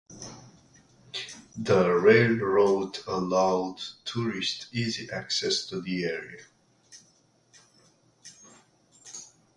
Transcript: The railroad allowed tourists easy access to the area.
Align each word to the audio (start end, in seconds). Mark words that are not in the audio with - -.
The 1.55 1.91
railroad 1.91 2.97
allowed 3.05 3.81
tourists 4.03 4.65
easy 4.71 5.07
access 5.11 5.67
to 5.67 5.79
the 5.79 6.05
area. 6.05 6.43